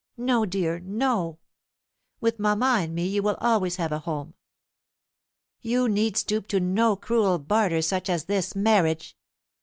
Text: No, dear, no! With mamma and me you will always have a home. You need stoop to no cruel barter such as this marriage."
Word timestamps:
No, 0.17 0.47
dear, 0.47 0.79
no! 0.79 1.37
With 2.21 2.39
mamma 2.39 2.79
and 2.79 2.95
me 2.95 3.05
you 3.05 3.21
will 3.21 3.35
always 3.39 3.75
have 3.75 3.91
a 3.91 3.99
home. 3.99 4.33
You 5.61 5.87
need 5.87 6.17
stoop 6.17 6.47
to 6.47 6.59
no 6.59 6.95
cruel 6.95 7.37
barter 7.37 7.83
such 7.83 8.09
as 8.09 8.25
this 8.25 8.55
marriage." 8.55 9.15